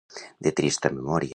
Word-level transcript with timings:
De 0.47 0.53
trista 0.61 0.93
memòria. 0.97 1.29